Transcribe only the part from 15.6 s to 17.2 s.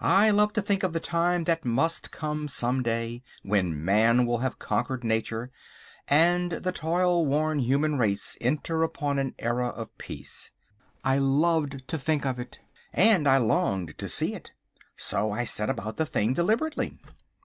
about the thing deliberately.